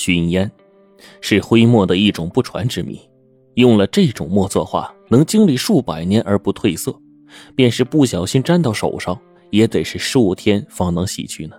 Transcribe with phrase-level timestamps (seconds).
[0.00, 0.50] 熏烟，
[1.20, 2.98] 是灰墨的一种不传之秘。
[3.54, 6.98] 用了这种墨作画，能经历数百年而不褪色，
[7.54, 9.18] 便是不小心沾到手上，
[9.50, 11.56] 也得是数天方能洗去呢。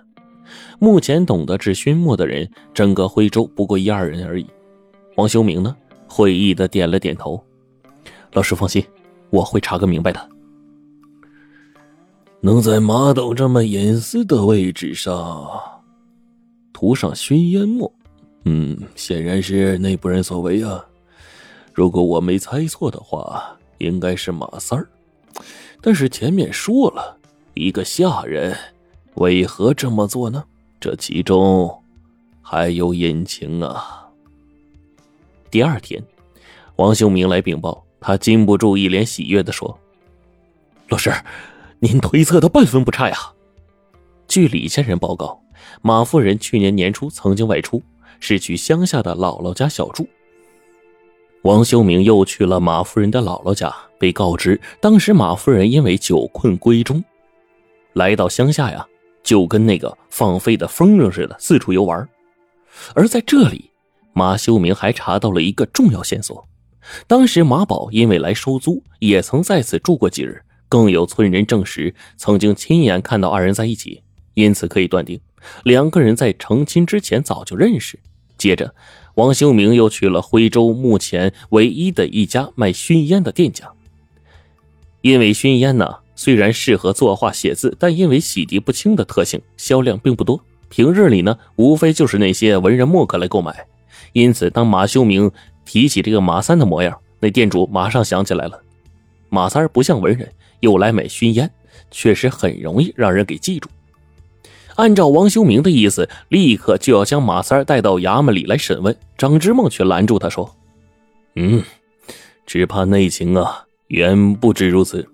[0.80, 4.48] 目前懂得制熏墨的人，整个徽州不过一二人而已。
[5.18, 5.76] 王修明呢，
[6.08, 7.40] 会意的点了点头。
[8.34, 8.84] 老师放心，
[9.30, 10.30] 我会查个明白的。
[12.40, 15.48] 能在马斗这么隐私的位置上
[16.74, 17.94] 涂上熏烟墨，
[18.44, 20.86] 嗯，显然是内部人所为啊。
[21.74, 24.88] 如果我没猜错的话，应该是马三儿。
[25.82, 27.18] 但是前面说了
[27.54, 28.58] 一个下人，
[29.16, 30.44] 为何这么做呢？
[30.80, 31.84] 这其中
[32.42, 34.08] 还有隐情啊。
[35.50, 36.04] 第二天，
[36.76, 39.80] 王秀明来禀报，他禁不住一脸喜悦的说
[40.90, 41.12] ：“老师。”
[41.84, 43.18] 您推测的半分不差呀！
[44.28, 45.42] 据李家人报告，
[45.82, 47.82] 马夫人去年年初曾经外出，
[48.22, 50.08] 是去乡下的姥姥家小住。
[51.42, 57.04] 王修明又去了马夫人的姥姥家，被告知当时马夫人因为久困闺中，
[57.94, 58.88] 来到乡下呀，
[59.24, 62.08] 就跟那个放飞的风筝似的四处游玩。
[62.94, 63.72] 而在这里，
[64.14, 66.48] 马修明还查到了一个重要线索：
[67.08, 70.42] 当时马宝因为来收租，也曾在此住过几日。
[70.70, 74.04] 更有村人证实，曾经亲眼看到二人在一起，
[74.36, 75.20] 因此可以断定，
[75.64, 78.00] 两个人在成亲之前早就认识。
[78.42, 78.74] 接着，
[79.14, 83.72] 王修明又去了徽州目前唯一的一家卖熏烟的店家。
[85.02, 90.44] 因为熏烟呢，虽然适合作画写字，但因为洗涤不清的特性，销量并不多。
[90.70, 93.68] 平日里呢，无非就是那些文人墨客来购买。
[94.14, 95.30] 因此，当马修明
[95.64, 98.60] 提起这个马三的模样，那店主马上想起来了。
[99.30, 100.28] 马三不像文人。
[100.62, 101.50] 又来买熏烟，
[101.90, 103.68] 确实很容易让人给记住。
[104.76, 108.96] 按照王修明的意思，立刻就要将马三带到衙门里来审问。
[109.18, 110.56] 张之梦却拦住他说
[111.36, 111.64] ：“嗯，
[112.46, 115.08] 只怕内情啊，远不止如此。”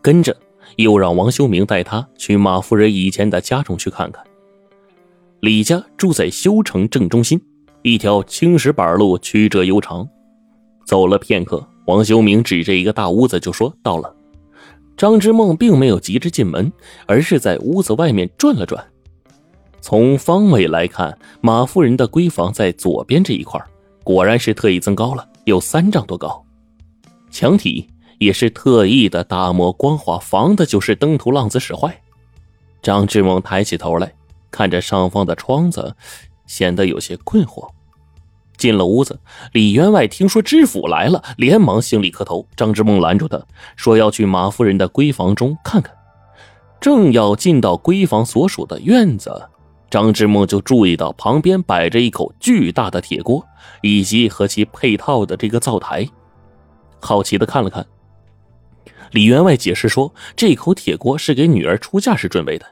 [0.00, 0.36] 跟着
[0.76, 4.22] 又让王修明带他去马夫人以前的家中去看看。
[5.40, 7.40] 李家住在修城正中心，
[7.82, 10.08] 一条青石板路曲折悠长。
[10.86, 14.14] 走了片刻，王修明指着一个大屋子就说：“到了。”
[14.96, 16.72] 张之梦并没有急着进门，
[17.06, 18.84] 而是在屋子外面转了转。
[19.80, 23.60] 从方位来看，马夫人的闺房在左边这一块，
[24.02, 26.42] 果然是特意增高了，有三丈多高。
[27.30, 27.86] 墙体
[28.18, 31.94] 也是特意的打磨光滑，防的就是登徒浪子使坏。
[32.82, 34.12] 张之梦抬起头来，
[34.50, 35.94] 看着上方的窗子，
[36.46, 37.68] 显得有些困惑。
[38.56, 39.18] 进了屋子，
[39.52, 42.46] 李员外听说知府来了，连忙行礼磕头。
[42.56, 43.40] 张之梦拦住他，
[43.76, 45.94] 说要去马夫人的闺房中看看。
[46.80, 49.48] 正要进到闺房所属的院子，
[49.90, 53.44] 张之梦就注意到旁边摆着一口巨大的铁锅，
[53.82, 56.06] 以及和其配套的这个灶台。
[57.00, 57.86] 好奇的看了看，
[59.12, 62.66] 李员外解释说，这口铁锅是给女儿出嫁时准备的，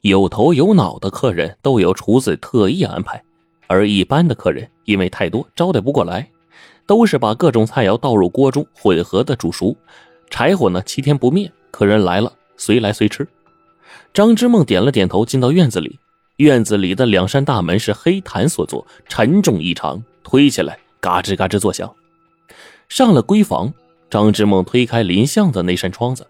[0.00, 3.22] 有头有脑的客人都由厨子特意安排。
[3.70, 6.28] 而一般的客人因为太多招待不过来，
[6.86, 9.76] 都是把各种菜肴倒入锅中混合的煮熟，
[10.28, 11.48] 柴火呢七天不灭。
[11.70, 13.24] 客人来了随来随吃。
[14.12, 16.00] 张之梦点了点头，进到院子里。
[16.38, 21.94] 院子里的两扇大门是黑檀所做，沉重异常，推起来嘎吱嘎吱作响。
[22.88, 23.72] 上了闺房，
[24.10, 26.26] 张之梦推开临巷的那扇窗子，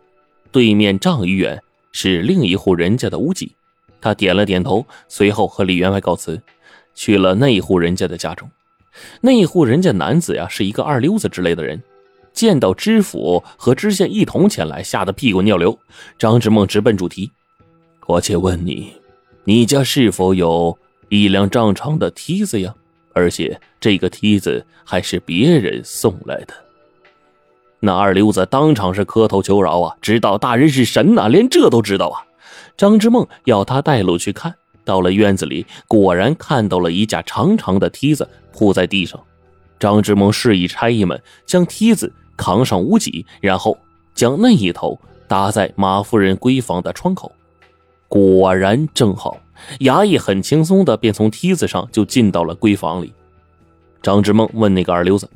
[0.52, 1.62] 对面丈余远
[1.92, 3.52] 是另一户人家的屋脊。
[3.98, 6.38] 他点了点头，随后和李员外告辞。
[7.00, 8.50] 去了那户人家的家中，
[9.22, 11.82] 那户人家男子呀是一个二流子之类的人，
[12.34, 15.78] 见到知府和知县一同前来，吓得屁滚尿流。
[16.18, 17.32] 张之梦直奔主题
[18.06, 18.92] ：“我且问你，
[19.44, 20.76] 你家是否有
[21.08, 22.74] 一辆丈长的梯子呀？
[23.14, 26.52] 而且这个梯子还是别人送来的？”
[27.80, 32.28] 那二流子当场是磕头求饶啊，知道大人是神呐，连这都知道啊。
[32.76, 34.54] 张之梦要他带路去看。
[34.90, 39.20] 到了院子里，果然看到了一架长长的梯子铺在地上。
[39.78, 43.78] 张之梦示意差役们将梯子扛上屋脊，然后
[44.16, 44.98] 将那一头
[45.28, 47.30] 搭在马夫人闺房的窗口。
[48.08, 49.38] 果然正好，
[49.78, 53.14] 衙役很轻松的便从梯子上就进到了闺房里。
[54.02, 55.30] 张之梦问那个二流子：“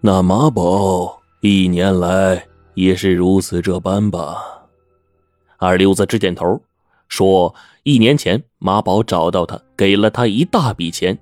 [0.00, 4.42] 那马宝一年来也是如此这般吧？”
[5.60, 6.58] 二流子直点头。
[7.08, 7.54] 说
[7.84, 11.18] 一年前马宝找到他，给了他一大笔钱，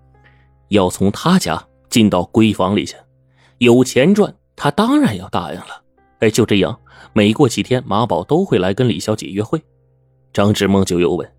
[0.69, 2.97] 要从他家进到闺房里去，
[3.59, 5.83] 有钱赚，他当然要答应了。
[6.21, 6.79] 哎，就这样，
[7.13, 9.63] 每过几天马宝都会来跟李小姐约会。
[10.33, 11.31] 张志梦就又问：“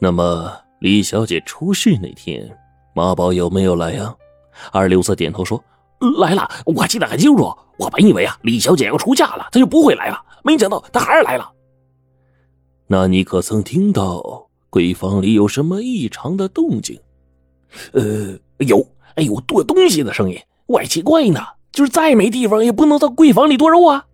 [0.00, 2.56] 那么李小姐出事那天，
[2.94, 4.14] 马宝有没有来呀？
[4.72, 5.62] 二流子点头说
[6.18, 7.52] ：“来了，我记得很清楚。
[7.78, 11.50] 我本以为啊，李小姐要出嫁了，她就不会来了，没想到她还是来了。”
[12.92, 16.98] 那你可曾听到闺房里有什么异常的动静？
[17.92, 18.84] 呃，有，
[19.14, 21.40] 哎有，剁东西的声音，怪奇怪呢。
[21.70, 24.06] 就是再没地方，也不能到闺房里剁肉啊！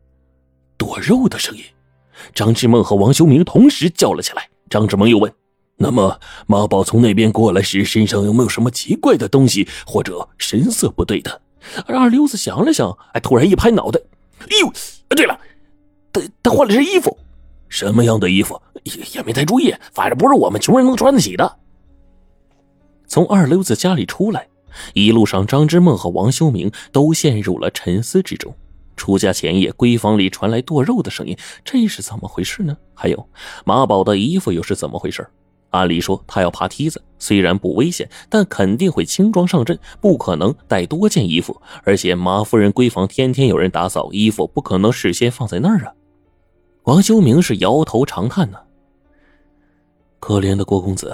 [0.76, 1.64] 剁肉的声音，
[2.34, 4.46] 张志梦和王修明同时叫了起来。
[4.69, 5.32] 张志梦又问
[5.79, 11.40] ：“那么马宝从那边过来时，身上有没有什么奇怪的东西，或者神色不对的？”
[11.88, 13.99] 二溜子想了想，哎，突然一拍脑袋
[14.44, 14.70] ：“哎呦，
[15.08, 15.40] 对了，
[16.12, 17.17] 他他换了身衣服。”
[17.69, 21.59] 什么样的衣服也也没太注意，反正不是我们穷人能穿得起的。
[23.07, 24.49] 从二溜子家里出来，
[24.95, 28.55] 一路上张之梦和王修明都陷入了沉思之中。
[28.97, 32.77] 出家前夜，闺房里传来剁肉的声音，这是怎么回事呢？
[32.95, 33.29] 还有
[33.65, 35.27] 马宝的衣服又是怎么回事？
[35.71, 41.61] 按理说他要爬梯子，虽然不危险，但肯定会轻装上阵，不可能带多件衣服。
[41.85, 45.93] 而且马夫人闺房天天有人打扫，衣服不可能事先放在那儿啊。
[46.87, 48.61] 王修明是摇头长叹呢。
[50.21, 51.12] 可怜的郭公子，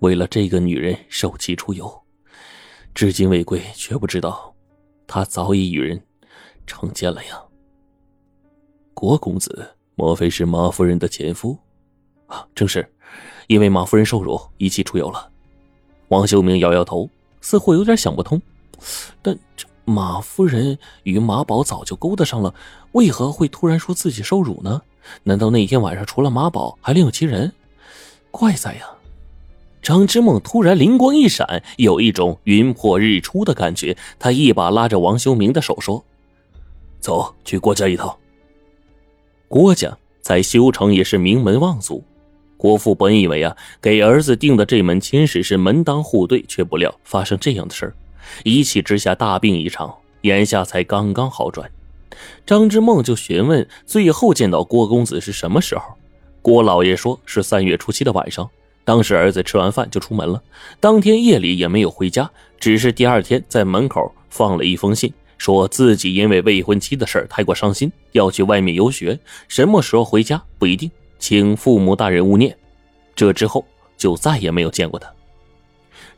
[0.00, 1.88] 为了这个女人受气出游，
[2.94, 4.52] 至今未归，却不知道
[5.06, 6.02] 他早已与人
[6.66, 7.40] 成奸了呀。
[8.92, 11.56] 郭公子莫非是马夫人的前夫？
[12.26, 12.92] 啊，正是，
[13.46, 15.30] 因为马夫人受辱，一起出游了。
[16.08, 17.08] 王修明摇摇头，
[17.40, 18.42] 似乎有点想不通，
[19.22, 19.64] 但这。
[19.84, 22.54] 马夫人与马宝早就勾搭上了，
[22.92, 24.82] 为何会突然说自己受辱呢？
[25.22, 27.52] 难道那天晚上除了马宝还另有其人？
[28.30, 28.86] 怪哉呀！
[29.80, 33.96] 张之梦突然灵光一闪，有一种云破日出的感觉。
[34.18, 36.04] 他一把拉着王修明的手说
[37.00, 38.14] ：“走去郭家一趟。”
[39.48, 42.04] 郭家在修城也是名门望族，
[42.58, 47.94] 郭父本以为啊，给儿子定的这门亲事是门当户对，却不料发生这样的事儿。
[48.44, 51.70] 一气之下大病一场，眼下才刚刚好转。
[52.46, 55.84] 张之梦就询问最后见到郭公子是什么时候。
[56.40, 58.48] 郭老爷说是三月初七的晚上，
[58.84, 60.42] 当时儿子吃完饭就出门了，
[60.80, 72.56] 当天夜里也没有回家，只是第二天在门口放了一封信，说自己因为未婚妻的事太过伤心，要去外面游学，什么时候回家不一定，请父母大人勿念。
[73.14, 73.64] 这之后
[73.96, 75.12] 就再也没有见过他。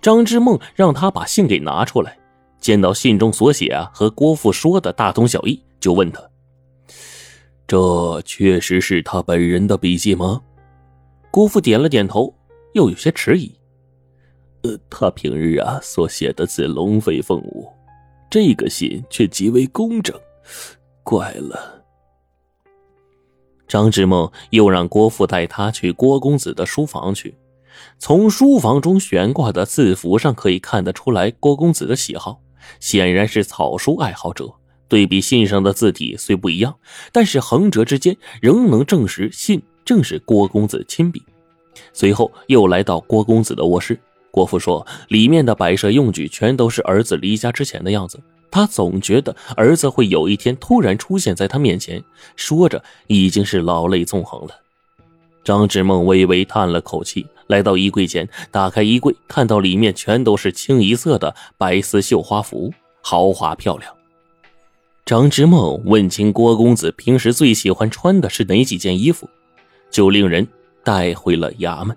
[0.00, 2.16] 张之梦让他把信给拿出来，
[2.60, 6.22] 见到信中所写啊和郭父说的大同小异，就问他
[7.66, 10.42] ：“这确实是他本人的笔记吗？”
[11.32, 12.34] 郭父点了点头，
[12.74, 13.54] 又有些迟疑
[14.62, 17.68] ：“呃，他平日啊所写的字龙飞凤舞，
[18.28, 20.14] 这个信却极为工整，
[21.02, 21.82] 怪了。”
[23.66, 27.36] 张之梦又让郭父带他去郭公子的书房去。
[27.98, 32.42] 从书房中悬挂的字符上可以看得出来，郭公子的喜好
[32.80, 34.52] 显然是草书爱好者。
[34.90, 36.74] 对比信上的字体虽不一样，
[37.12, 41.22] 但是横折之间仍能证实信正是郭公子亲笔。
[41.92, 43.98] 随后又来到郭公子的卧室，
[44.30, 48.20] 郭父说里面的摆设用具全都是儿子离家之前的样子。
[48.50, 52.02] 他总觉得儿子会有一天突然出现在他面前。
[52.34, 54.50] 说着，已经是老泪纵横了。
[55.44, 57.24] 张志梦微微叹了口气。
[57.46, 63.92] 来到衣柜前，打开衣柜，看到里面全都是清一色的白丝绣花服，豪华漂亮。
[65.10, 69.28] 张之梦问清郭公子平时最喜欢穿的是哪几件衣服，
[69.90, 70.46] 就令人
[70.84, 71.96] 带回了衙门。